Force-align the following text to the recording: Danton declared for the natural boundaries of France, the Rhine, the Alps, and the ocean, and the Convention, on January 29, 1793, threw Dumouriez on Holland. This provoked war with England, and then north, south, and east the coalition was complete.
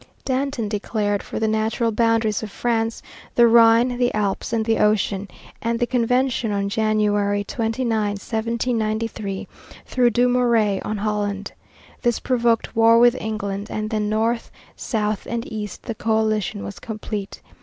Danton 0.25 0.67
declared 0.67 1.21
for 1.21 1.39
the 1.39 1.47
natural 1.47 1.91
boundaries 1.91 2.41
of 2.41 2.49
France, 2.49 3.03
the 3.35 3.45
Rhine, 3.45 3.99
the 3.99 4.11
Alps, 4.15 4.51
and 4.51 4.65
the 4.65 4.79
ocean, 4.79 5.27
and 5.61 5.77
the 5.79 5.85
Convention, 5.85 6.51
on 6.51 6.69
January 6.69 7.43
29, 7.43 7.87
1793, 7.93 9.47
threw 9.85 10.09
Dumouriez 10.09 10.81
on 10.83 10.97
Holland. 10.97 11.51
This 12.01 12.19
provoked 12.19 12.75
war 12.75 12.97
with 12.97 13.13
England, 13.21 13.67
and 13.69 13.91
then 13.91 14.09
north, 14.09 14.49
south, 14.75 15.27
and 15.27 15.45
east 15.53 15.83
the 15.83 15.93
coalition 15.93 16.63
was 16.63 16.79
complete. 16.79 17.39